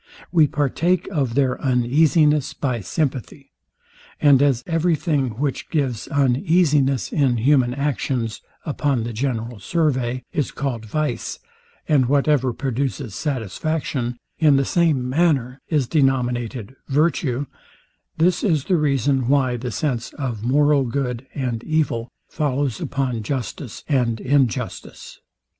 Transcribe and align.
We 0.31 0.47
partake 0.47 1.07
of 1.11 1.35
their 1.35 1.61
uneasiness 1.61 2.55
by 2.55 2.81
sympathy; 2.81 3.51
and 4.19 4.41
as 4.41 4.63
every 4.65 4.95
thing, 4.95 5.37
which 5.37 5.69
gives 5.69 6.07
uneasiness 6.07 7.13
in 7.13 7.37
human 7.37 7.75
actions, 7.75 8.41
upon 8.65 9.03
the 9.03 9.13
general 9.13 9.59
survey, 9.59 10.23
is 10.33 10.49
called 10.49 10.85
Vice, 10.87 11.37
and 11.87 12.07
whatever 12.07 12.51
produces 12.51 13.13
satisfaction, 13.13 14.17
in 14.39 14.55
the 14.55 14.65
same 14.65 15.07
manner, 15.07 15.61
is 15.67 15.87
denominated 15.87 16.75
Virtue; 16.87 17.45
this 18.17 18.43
is 18.43 18.63
the 18.63 18.77
reason 18.77 19.27
why 19.27 19.55
the 19.55 19.69
sense 19.69 20.13
of 20.13 20.41
moral 20.41 20.83
good 20.83 21.27
and 21.35 21.63
evil 21.63 22.09
follows 22.27 22.81
upon 22.81 23.21
justice 23.21 23.83
and 23.87 24.19
injustice. 24.19 25.19